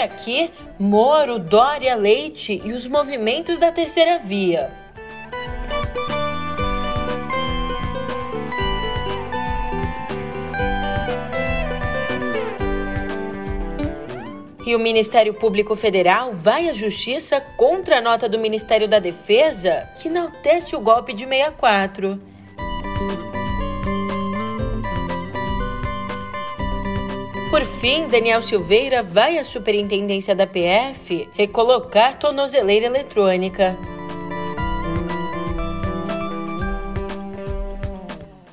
[0.00, 4.70] aqui, Moro, Dória, Leite e os movimentos da terceira via.
[14.66, 19.88] E o Ministério Público Federal vai à Justiça contra a nota do Ministério da Defesa
[20.00, 22.20] que enaltece o golpe de 64.
[27.50, 33.76] Por fim, Daniel Silveira vai à Superintendência da PF recolocar tornozeleira eletrônica.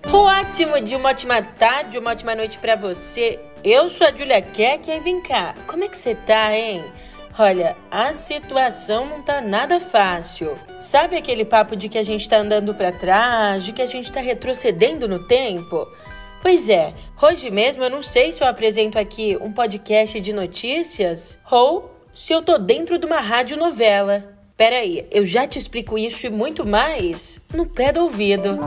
[0.07, 3.39] Um ótimo dia, uma ótima tarde, uma ótima noite para você.
[3.63, 6.83] Eu sou a Julia Keck e vem cá, como é que você tá, hein?
[7.37, 10.55] Olha, a situação não tá nada fácil.
[10.81, 14.11] Sabe aquele papo de que a gente tá andando para trás, de que a gente
[14.11, 15.87] tá retrocedendo no tempo?
[16.47, 21.37] Pois é, hoje mesmo eu não sei se eu apresento aqui um podcast de notícias
[21.51, 24.33] ou se eu tô dentro de uma radionovela.
[24.55, 28.57] Pera aí, eu já te explico isso e muito mais no pé do ouvido.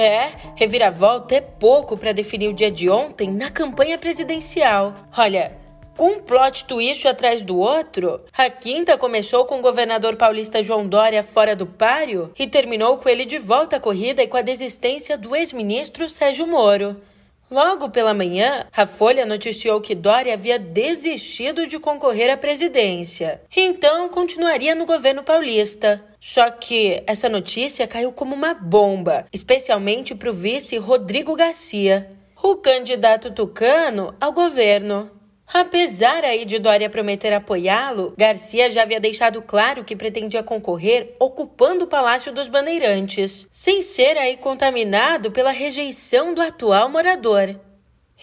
[0.00, 4.94] É, reviravolta é pouco para definir o dia de ontem na campanha presidencial.
[5.14, 5.52] Olha,
[5.98, 11.22] um plot twist atrás do outro, a quinta começou com o governador paulista João Dória
[11.22, 15.18] fora do páreo e terminou com ele de volta à corrida e com a desistência
[15.18, 16.96] do ex-ministro Sérgio Moro.
[17.50, 23.42] Logo pela manhã, a Folha noticiou que Dória havia desistido de concorrer à presidência.
[23.56, 26.00] Então, continuaria no governo paulista.
[26.20, 32.54] Só que essa notícia caiu como uma bomba, especialmente para o vice Rodrigo Garcia, o
[32.54, 35.10] candidato tucano ao governo.
[35.52, 41.84] Apesar aí de Dória prometer apoiá-lo, Garcia já havia deixado claro que pretendia concorrer ocupando
[41.86, 47.58] o Palácio dos Bandeirantes, sem ser aí contaminado pela rejeição do atual morador.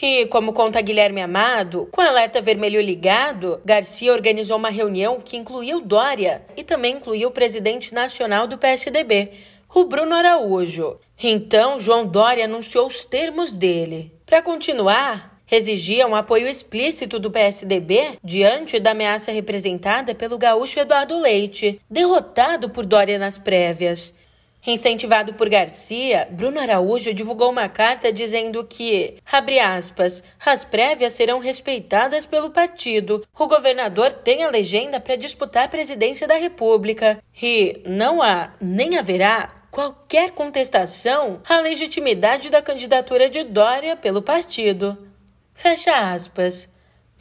[0.02, 5.82] E, como conta Guilherme Amado, com alerta vermelho ligado, Garcia organizou uma reunião que incluiu
[5.82, 9.32] Dória e também incluiu o presidente nacional do PSDB,
[9.76, 10.98] o Bruno Araújo.
[11.22, 14.14] Então, João Dória anunciou os termos dele.
[14.26, 21.20] Para continuar, exigia um apoio explícito do PSDB diante da ameaça representada pelo gaúcho Eduardo
[21.20, 24.14] Leite, derrotado por Dória nas prévias.
[24.66, 31.40] Incentivado por Garcia, Bruno Araújo divulgou uma carta dizendo que, abre aspas, as prévias serão
[31.40, 33.26] respeitadas pelo partido.
[33.38, 38.98] O governador tem a legenda para disputar a presidência da República e não há nem
[38.98, 44.98] haverá qualquer contestação à legitimidade da candidatura de Dória pelo partido.
[45.58, 46.70] Fecha aspas.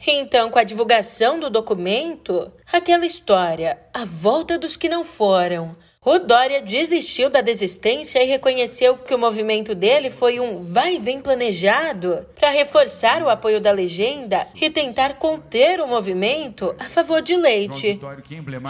[0.05, 5.75] Então, com a divulgação do documento, aquela história, a volta dos que não foram.
[6.05, 10.99] O Dória desistiu da desistência e reconheceu que o movimento dele foi um vai e
[10.99, 17.23] vem planejado para reforçar o apoio da legenda e tentar conter o movimento a favor
[17.23, 17.99] de Leite.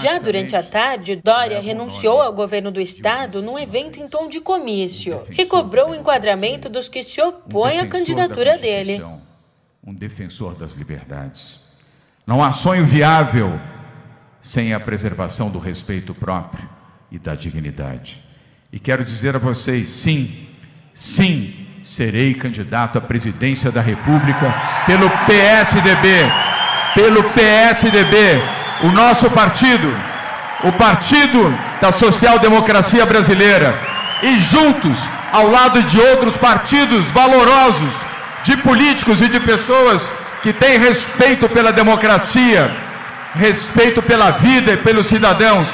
[0.02, 4.40] Já durante a tarde, Dória renunciou ao governo do estado num evento em tom de
[4.40, 9.04] comício e cobrou o enquadramento dos que se opõem à candidatura dele
[9.88, 11.62] um defensor das liberdades.
[12.26, 13.58] Não há sonho viável
[14.42, 16.68] sem a preservação do respeito próprio
[17.10, 18.22] e da dignidade.
[18.70, 20.46] E quero dizer a vocês: sim,
[20.94, 24.54] sim, serei candidato à presidência da República
[24.86, 26.08] pelo PSDB.
[26.94, 28.42] Pelo PSDB,
[28.84, 29.88] o nosso partido,
[30.64, 33.80] o Partido da Social Democracia Brasileira.
[34.22, 38.07] E juntos, ao lado de outros partidos valorosos,
[38.48, 40.10] de políticos e de pessoas
[40.42, 42.72] que têm respeito pela democracia,
[43.36, 45.68] respeito pela vida e pelos cidadãos.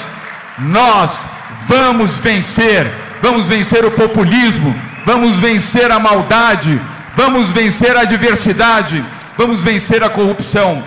[0.57, 1.21] Nós
[1.67, 2.91] vamos vencer,
[3.21, 4.75] vamos vencer o populismo,
[5.05, 6.81] vamos vencer a maldade,
[7.15, 9.05] vamos vencer a diversidade,
[9.37, 10.83] vamos vencer a corrupção.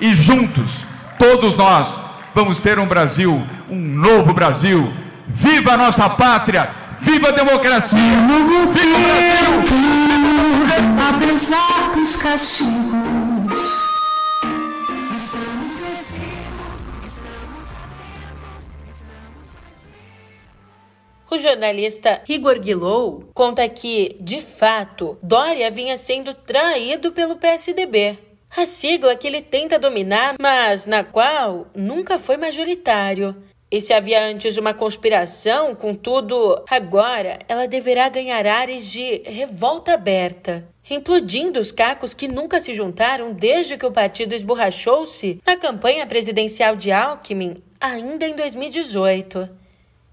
[0.00, 0.86] E juntos,
[1.20, 1.94] todos nós,
[2.34, 4.92] vamos ter um Brasil, um novo Brasil.
[5.28, 6.68] Viva a nossa pátria!
[7.00, 7.96] Viva a democracia!
[7.96, 10.47] Viva o Brasil!
[10.78, 12.18] Apesar dos.
[21.30, 28.18] O jornalista Igor Guilou conta que, de fato, Dória vinha sendo traído pelo PSDB,
[28.56, 33.36] a sigla que ele tenta dominar, mas na qual nunca foi majoritário.
[33.70, 40.66] E se havia antes uma conspiração, contudo, agora ela deverá ganhar áreas de revolta aberta,
[40.88, 46.76] implodindo os cacos que nunca se juntaram desde que o partido esborrachou-se na campanha presidencial
[46.76, 49.48] de Alckmin ainda em 2018.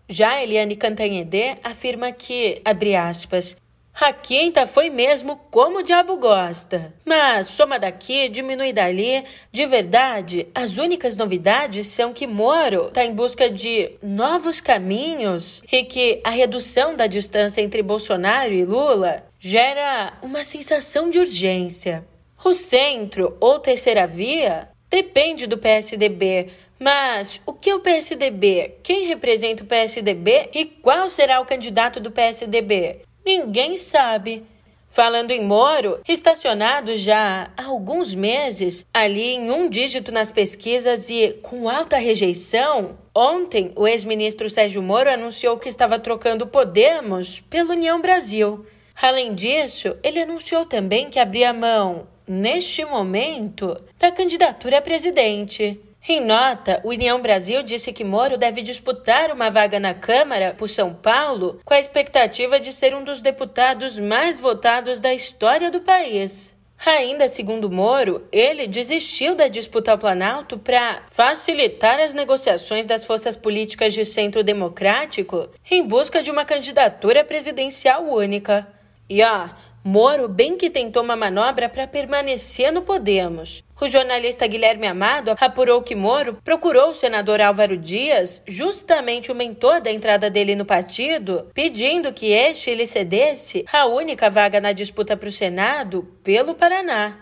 [0.07, 3.57] Já Eliane Cantanhede afirma que, abre aspas,
[3.99, 6.93] a quinta foi mesmo como o diabo gosta.
[7.05, 9.23] Mas soma daqui, diminui dali.
[9.51, 15.83] De verdade, as únicas novidades são que Moro está em busca de novos caminhos e
[15.83, 22.05] que a redução da distância entre Bolsonaro e Lula gera uma sensação de urgência.
[22.43, 26.49] O centro ou terceira via depende do PSDB.
[26.77, 28.75] Mas o que é o PSDB?
[28.83, 33.04] Quem representa o PSDB e qual será o candidato do PSDB?
[33.25, 34.45] Ninguém sabe.
[34.87, 41.33] Falando em Moro, estacionado já há alguns meses, ali em um dígito nas pesquisas e
[41.41, 47.99] com alta rejeição, ontem o ex-ministro Sérgio Moro anunciou que estava trocando Podemos pela União
[47.99, 48.65] Brasil.
[49.01, 55.77] Além disso, ele anunciou também que abria mão, neste momento, da candidatura a presidente.
[56.07, 60.69] Em nota, o União Brasil disse que Moro deve disputar uma vaga na Câmara por
[60.69, 65.81] São Paulo com a expectativa de ser um dos deputados mais votados da história do
[65.81, 66.55] país.
[66.85, 73.35] Ainda segundo Moro, ele desistiu da disputa ao Planalto para facilitar as negociações das forças
[73.35, 78.67] políticas de centro democrático em busca de uma candidatura presidencial única.
[79.09, 79.49] E ó,
[79.83, 83.64] Moro bem que tentou uma manobra para permanecer no Podemos.
[83.79, 89.81] O jornalista Guilherme Amado apurou que Moro procurou o senador Álvaro Dias, justamente o mentor
[89.81, 95.17] da entrada dele no partido, pedindo que este lhe cedesse a única vaga na disputa
[95.17, 97.19] para o Senado pelo Paraná.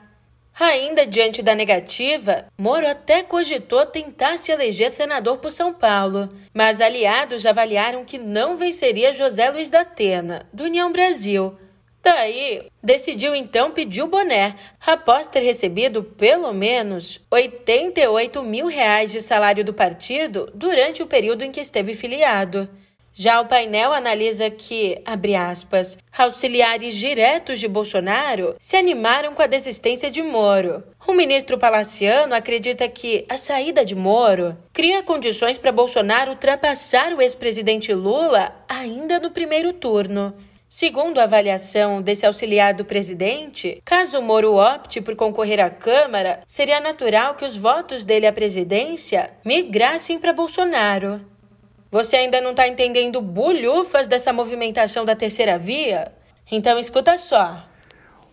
[0.60, 6.80] Ainda diante da negativa, Moro até cogitou tentar se eleger senador por São Paulo, mas
[6.80, 11.58] aliados avaliaram que não venceria José Luiz da Atena, do União Brasil,
[12.04, 14.56] Daí, decidiu então pedir o boné,
[14.86, 21.44] após ter recebido pelo menos 88 mil reais de salário do partido durante o período
[21.44, 22.70] em que esteve filiado.
[23.14, 29.48] Já o painel analisa que, abre aspas, auxiliares diretos de Bolsonaro se animaram com a
[29.48, 30.84] desistência de Moro.
[31.08, 37.22] O ministro Palaciano acredita que a saída de Moro cria condições para Bolsonaro ultrapassar o
[37.22, 40.34] ex-presidente Lula ainda no primeiro turno.
[40.76, 46.80] Segundo a avaliação desse auxiliar do presidente, caso Moro opte por concorrer à Câmara, seria
[46.80, 51.22] natural que os votos dele à presidência migrassem para Bolsonaro.
[51.92, 56.12] Você ainda não está entendendo bulhufas dessa movimentação da terceira via?
[56.52, 57.64] Então escuta só.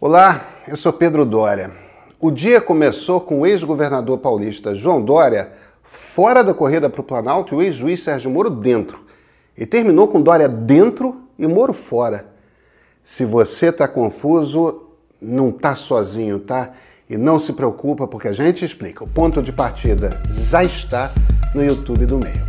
[0.00, 1.70] Olá, eu sou Pedro Dória.
[2.19, 5.52] O dia começou com o ex-governador paulista João Dória
[5.82, 9.04] fora da corrida para o Planalto e o ex-juiz Sérgio Moro dentro.
[9.54, 12.26] E terminou com Dória dentro e Moro fora.
[13.02, 14.90] Se você está confuso,
[15.20, 16.72] não está sozinho, tá?
[17.08, 19.02] E não se preocupa porque a gente explica.
[19.02, 20.10] O ponto de partida
[20.50, 21.10] já está
[21.54, 22.44] no YouTube do meio.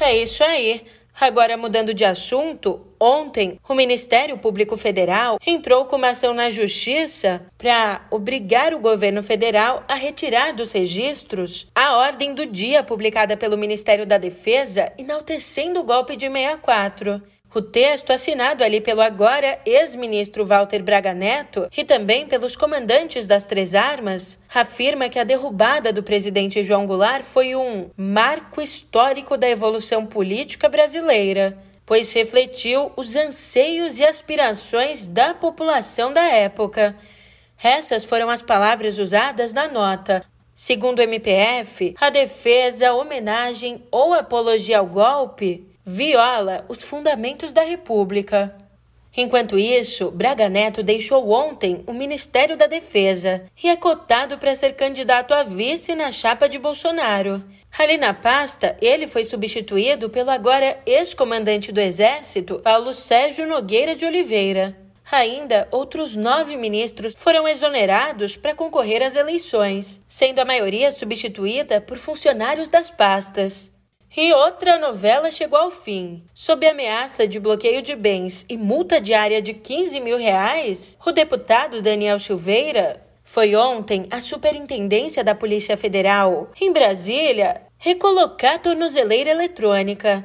[0.00, 0.86] É isso aí.
[1.18, 7.46] Agora, mudando de assunto, ontem o Ministério Público Federal entrou com uma ação na Justiça
[7.56, 13.56] para obrigar o governo federal a retirar dos registros a ordem do dia publicada pelo
[13.56, 17.22] Ministério da Defesa enaltecendo o golpe de 64.
[17.56, 23.46] O texto, assinado ali pelo agora ex-ministro Walter Braga Neto e também pelos comandantes das
[23.46, 29.48] três armas, afirma que a derrubada do presidente João Goulart foi um marco histórico da
[29.48, 36.94] evolução política brasileira, pois refletiu os anseios e aspirações da população da época.
[37.64, 40.22] Essas foram as palavras usadas na nota,
[40.58, 48.52] Segundo o MPF, a defesa, homenagem ou apologia ao golpe viola os fundamentos da República.
[49.16, 54.74] Enquanto isso, Braga Neto deixou ontem o Ministério da Defesa e é cotado para ser
[54.74, 57.40] candidato a vice na chapa de Bolsonaro.
[57.78, 64.04] Ali na pasta, ele foi substituído pelo agora ex-comandante do Exército, Paulo Sérgio Nogueira de
[64.04, 64.76] Oliveira.
[65.10, 71.96] Ainda, outros nove ministros foram exonerados para concorrer às eleições, sendo a maioria substituída por
[71.96, 73.75] funcionários das pastas.
[74.14, 76.22] E outra novela chegou ao fim.
[76.34, 81.80] Sob ameaça de bloqueio de bens e multa diária de 15 mil reais, o deputado
[81.80, 90.24] Daniel Silveira foi ontem à Superintendência da Polícia Federal, em Brasília, recolocar a tornozeleira eletrônica.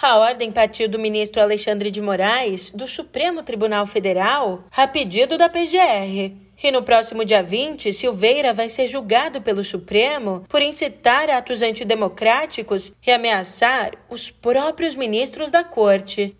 [0.00, 5.48] A ordem partiu do ministro Alexandre de Moraes, do Supremo Tribunal Federal, a pedido da
[5.48, 6.34] PGR.
[6.62, 12.92] E no próximo dia 20, Silveira vai ser julgado pelo Supremo por incitar atos antidemocráticos
[13.06, 16.36] e ameaçar os próprios ministros da corte.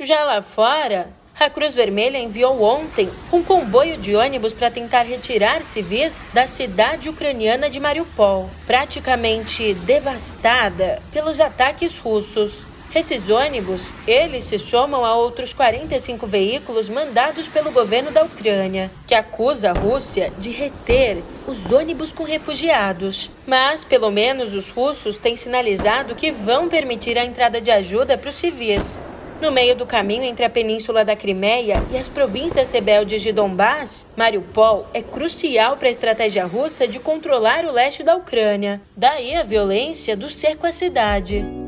[0.00, 1.08] Já lá fora,
[1.38, 7.10] A Cruz Vermelha enviou ontem um comboio de ônibus para tentar retirar civis da cidade
[7.10, 12.72] ucraniana de Mariupol, praticamente devastada pelos ataques russos.
[12.94, 19.16] Esses ônibus, eles se somam a outros 45 veículos mandados pelo governo da Ucrânia, que
[19.16, 23.32] acusa a Rússia de reter os ônibus com refugiados.
[23.44, 28.30] Mas, pelo menos, os russos têm sinalizado que vão permitir a entrada de ajuda para
[28.30, 29.02] os civis.
[29.40, 34.06] No meio do caminho entre a península da Crimeia e as províncias rebeldes de Donbass,
[34.16, 38.80] Mariupol é crucial para a estratégia russa de controlar o leste da Ucrânia.
[38.96, 41.63] Daí a violência do cerco à cidade.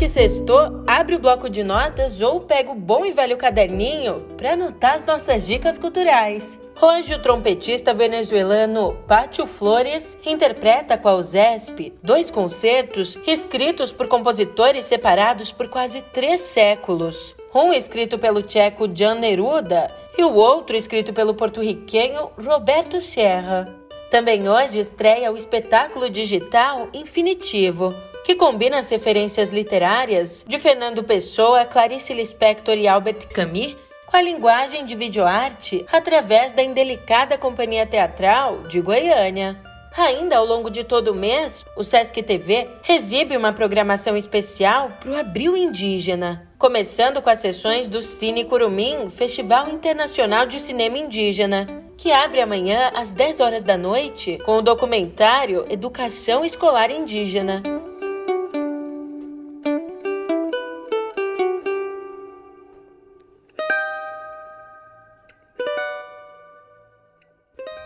[0.00, 4.54] Que sextou, abre o bloco de notas ou pega o bom e velho caderninho para
[4.54, 6.58] anotar as nossas dicas culturais.
[6.80, 14.86] Hoje, o trompetista venezuelano Pátio Flores interpreta com a USESP dois concertos escritos por compositores
[14.86, 17.36] separados por quase três séculos.
[17.54, 23.68] Um escrito pelo tcheco Jan Neruda e o outro escrito pelo porto-riquenho Roberto Sierra.
[24.10, 31.64] Também hoje estreia o espetáculo digital Infinitivo, que combina as referências literárias de Fernando Pessoa,
[31.64, 33.76] Clarice Lispector e Albert Camus
[34.10, 39.56] com a linguagem de videoarte através da indelicada companhia teatral de Goiânia.
[39.96, 45.10] Ainda ao longo de todo o mês, o Sesc TV exibe uma programação especial para
[45.10, 51.66] o Abril Indígena, começando com as sessões do Cine Curumim, Festival Internacional de Cinema Indígena,
[51.96, 57.62] que abre amanhã às 10 horas da noite com o documentário Educação Escolar Indígena.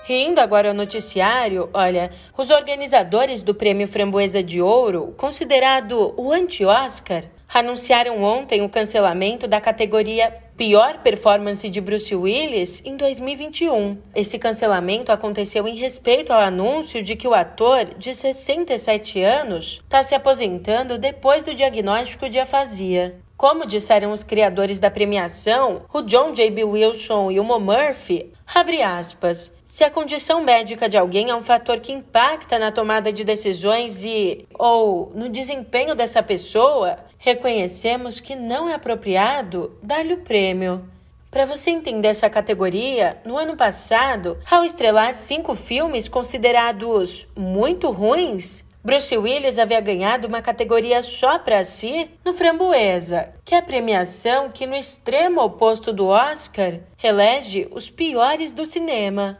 [0.06, 7.24] Rindo agora ao noticiário, olha, os organizadores do Prêmio Framboesa de Ouro, considerado o anti-Oscar,
[7.48, 13.96] anunciaram ontem o cancelamento da categoria Pior Performance de Bruce Willis em 2021.
[14.14, 20.02] Esse cancelamento aconteceu em respeito ao anúncio de que o ator, de 67 anos, está
[20.02, 23.23] se aposentando depois do diagnóstico de afasia.
[23.36, 26.64] Como disseram os criadores da premiação, o John J.B.
[26.64, 31.42] Wilson e o Mo Murphy, abre aspas, se a condição médica de alguém é um
[31.42, 38.36] fator que impacta na tomada de decisões e ou no desempenho dessa pessoa, reconhecemos que
[38.36, 40.88] não é apropriado dar-lhe o prêmio.
[41.28, 48.63] Para você entender essa categoria, no ano passado, ao estrelar cinco filmes considerados muito ruins,
[48.84, 54.50] Bruce Willis havia ganhado uma categoria só para si no Framboesa, que é a premiação
[54.50, 59.38] que, no extremo oposto do Oscar, elege os piores do cinema.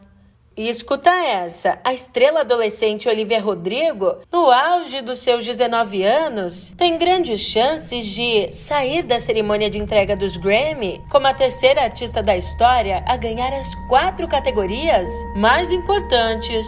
[0.57, 6.97] E escuta essa: a estrela adolescente Olivia Rodrigo, no auge dos seus 19 anos, tem
[6.97, 12.35] grandes chances de sair da cerimônia de entrega dos Grammy como a terceira artista da
[12.35, 16.67] história a ganhar as quatro categorias mais importantes.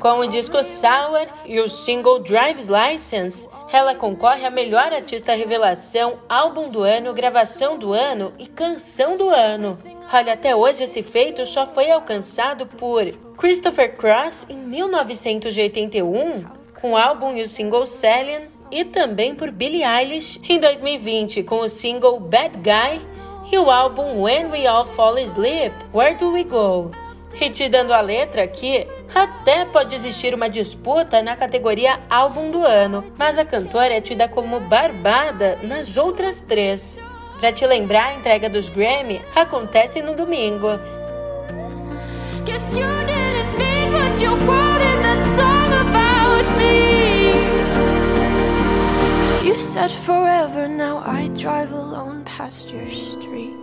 [0.00, 6.18] Com o disco Sour e o single Drive's License, ela concorre a melhor artista revelação,
[6.28, 9.78] álbum do ano, gravação do ano e canção do ano.
[10.12, 13.06] Olha, até hoje esse feito só foi alcançado por
[13.38, 16.44] Christopher Cross em 1981,
[16.80, 21.60] com o álbum e o single Selling, e também por Billie Eilish em 2020, com
[21.60, 23.00] o single Bad Guy
[23.50, 27.05] e o álbum When We All Fall Asleep, Where Do We Go?
[27.38, 32.64] E te dando a letra aqui, até pode existir uma disputa na categoria Álbum do
[32.64, 36.98] Ano, mas a cantora é tida como barbada nas outras três.
[37.38, 40.68] Pra te lembrar, a entrega dos Grammy acontece no domingo.
[49.44, 53.54] You said forever, now I drive alone past your street.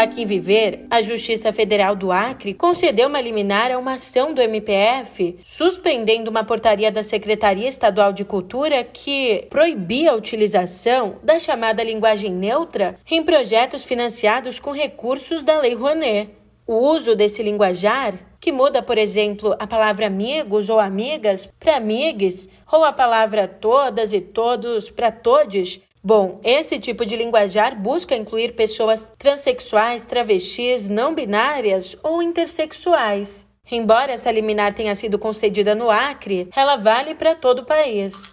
[0.00, 5.40] Aqui Viver, a Justiça Federal do Acre concedeu uma liminar a uma ação do MPF,
[5.42, 12.30] suspendendo uma portaria da Secretaria Estadual de Cultura que proibia a utilização da chamada linguagem
[12.30, 16.30] neutra em projetos financiados com recursos da Lei Rouanet.
[16.64, 22.48] o uso desse linguajar, que muda, por exemplo, a palavra amigos ou amigas para amigues,
[22.70, 28.54] ou a palavra todas e todos para todes, Bom, esse tipo de linguajar busca incluir
[28.54, 33.48] pessoas transexuais, travestis, não binárias ou intersexuais.
[33.70, 38.30] Embora essa liminar tenha sido concedida no Acre, ela vale para todo o país.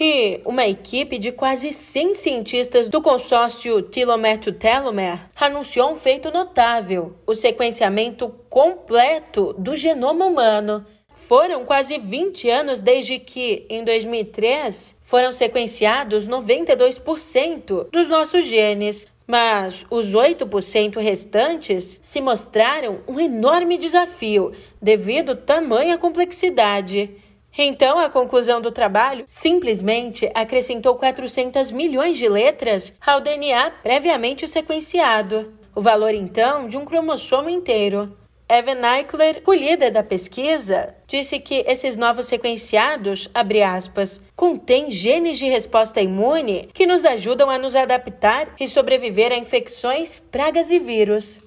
[0.00, 6.30] E uma equipe de quase 100 cientistas do consórcio Telomere to Telomere anunciou um feito
[6.30, 10.86] notável: o sequenciamento completo do genoma humano.
[11.28, 19.84] Foram quase 20 anos desde que, em 2003, foram sequenciados 92% dos nossos genes, mas
[19.90, 27.10] os 8% restantes se mostraram um enorme desafio devido tamanha complexidade.
[27.58, 35.52] Então, a conclusão do trabalho simplesmente acrescentou 400 milhões de letras ao DNA previamente sequenciado,
[35.74, 38.16] o valor então de um cromossomo inteiro.
[38.50, 45.46] Evan Eichler, líder da pesquisa, disse que esses novos sequenciados, abre aspas, contêm genes de
[45.46, 51.42] resposta imune que nos ajudam a nos adaptar e sobreviver a infecções, pragas e vírus.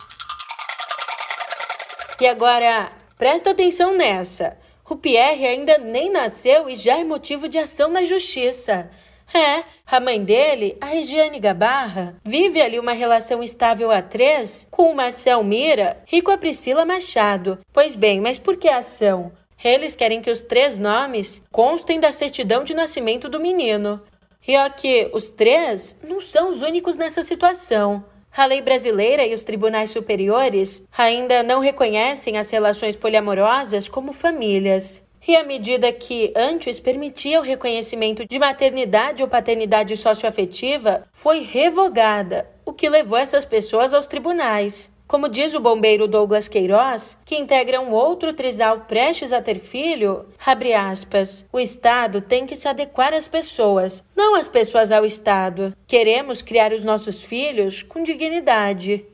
[2.19, 4.55] E agora, presta atenção nessa.
[4.87, 8.91] O Pierre ainda nem nasceu e já é motivo de ação na justiça.
[9.33, 14.91] É, a mãe dele, a Regiane Gabarra, vive ali uma relação estável a três com
[14.91, 17.59] o Marcel Mira e com a Priscila Machado.
[17.71, 19.31] Pois bem, mas por que ação?
[19.63, 24.01] Eles querem que os três nomes constem da certidão de nascimento do menino.
[24.45, 28.03] E ó que os três não são os únicos nessa situação.
[28.35, 35.03] A lei brasileira e os tribunais superiores ainda não reconhecem as relações poliamorosas como famílias.
[35.27, 42.49] E a medida que antes permitia o reconhecimento de maternidade ou paternidade socioafetiva foi revogada,
[42.65, 44.91] o que levou essas pessoas aos tribunais.
[45.07, 50.25] Como diz o bombeiro Douglas Queiroz, que integra um outro trisal prestes a ter filho,
[50.43, 55.75] abre aspas, o Estado tem que se adequar às pessoas, não as pessoas ao Estado.
[55.85, 59.05] Queremos criar os nossos filhos com dignidade.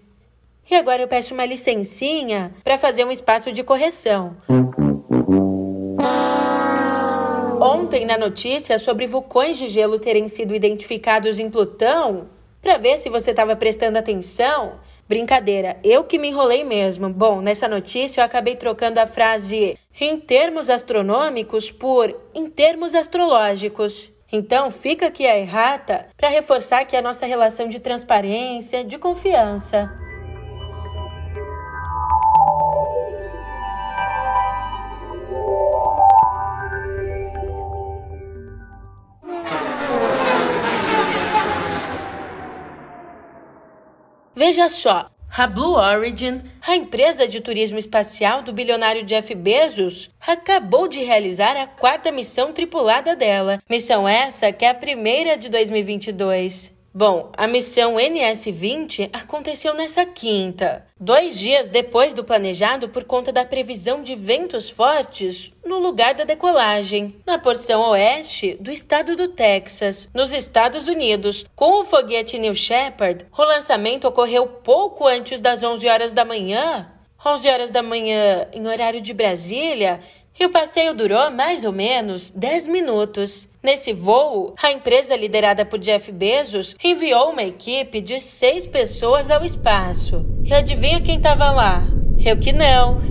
[0.69, 4.37] E agora eu peço uma licencinha para fazer um espaço de correção.
[7.77, 12.27] Ontem, na notícia sobre vulcões de gelo terem sido identificados em Plutão,
[12.59, 17.07] para ver se você estava prestando atenção, brincadeira, eu que me enrolei mesmo.
[17.07, 24.11] Bom, nessa notícia eu acabei trocando a frase em termos astronômicos por em termos astrológicos.
[24.31, 30.06] Então, fica aqui a errata para reforçar que a nossa relação de transparência, de confiança.
[44.37, 50.87] Veja só, a Blue Origin, a empresa de turismo espacial do bilionário Jeff Bezos, acabou
[50.87, 53.59] de realizar a quarta missão tripulada dela.
[53.67, 56.76] Missão essa que é a primeira de 2022.
[56.99, 63.45] Bom, a missão NS-20 aconteceu nessa quinta, dois dias depois do planejado por conta da
[63.45, 70.09] previsão de ventos fortes no lugar da decolagem, na porção oeste do estado do Texas,
[70.11, 71.45] nos Estados Unidos.
[71.55, 76.91] Com o foguete New Shepard, o lançamento ocorreu pouco antes das 11 horas da manhã,
[77.23, 79.99] 11 horas da manhã em horário de Brasília,
[80.39, 83.49] e o passeio durou mais ou menos 10 minutos.
[83.67, 89.43] Nesse voo, a empresa liderada por Jeff Bezos enviou uma equipe de seis pessoas ao
[89.43, 90.25] espaço.
[90.41, 91.85] E adivinha quem estava lá?
[92.17, 93.01] Eu que não.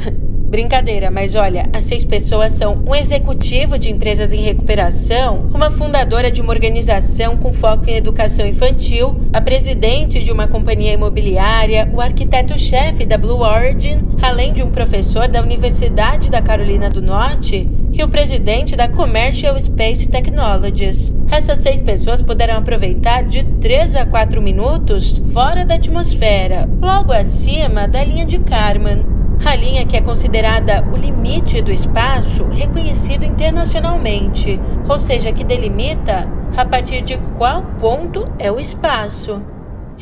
[0.48, 6.30] Brincadeira, mas olha, as seis pessoas são um executivo de empresas em recuperação, uma fundadora
[6.30, 12.00] de uma organização com foco em educação infantil, a presidente de uma companhia imobiliária, o
[12.00, 18.04] arquiteto-chefe da Blue Origin, além de um professor da Universidade da Carolina do Norte e
[18.04, 21.12] o presidente da Commercial Space Technologies.
[21.28, 27.88] Essas seis pessoas puderam aproveitar de 3 a 4 minutos fora da atmosfera, logo acima
[27.88, 29.04] da linha de Kármán.
[29.44, 36.28] A linha que é considerada o limite do espaço reconhecido internacionalmente, ou seja, que delimita
[36.56, 39.42] a partir de qual ponto é o espaço.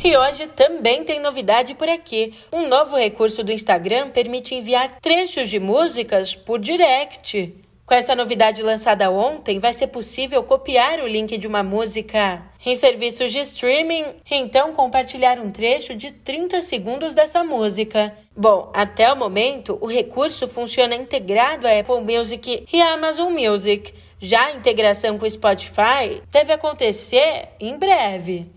[0.03, 2.35] E hoje também tem novidade por aqui.
[2.53, 7.66] Um novo recurso do Instagram permite enviar trechos de músicas por direct.
[7.87, 12.75] Com essa novidade lançada ontem, vai ser possível copiar o link de uma música em
[12.75, 18.13] serviços de streaming e então compartilhar um trecho de 30 segundos dessa música.
[18.35, 23.93] Bom, até o momento, o recurso funciona integrado à Apple Music e à Amazon Music.
[24.19, 28.51] Já a integração com o Spotify deve acontecer em breve.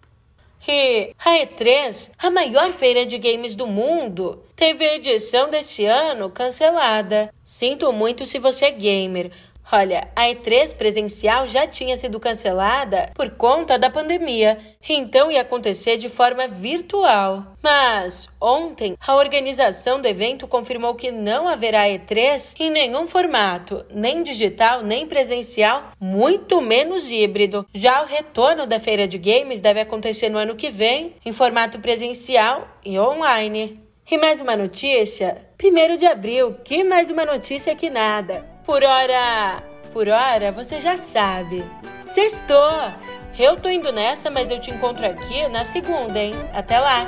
[0.66, 6.30] E a E3, a maior feira de games do mundo, teve a edição desse ano
[6.30, 7.32] cancelada.
[7.42, 9.32] Sinto muito se você é gamer,
[9.72, 15.96] Olha, a E3 presencial já tinha sido cancelada por conta da pandemia, então ia acontecer
[15.96, 17.54] de forma virtual.
[17.62, 24.24] Mas ontem, a organização do evento confirmou que não haverá E3 em nenhum formato, nem
[24.24, 27.64] digital, nem presencial, muito menos híbrido.
[27.72, 31.78] Já o retorno da feira de games deve acontecer no ano que vem, em formato
[31.78, 33.80] presencial e online.
[34.10, 35.46] E mais uma notícia?
[35.56, 38.44] Primeiro de abril, que mais uma notícia que nada.
[38.64, 41.64] Por hora, por hora, você já sabe.
[42.02, 42.92] Sextou!
[43.38, 46.34] Eu tô indo nessa, mas eu te encontro aqui na segunda, hein?
[46.52, 47.06] Até lá!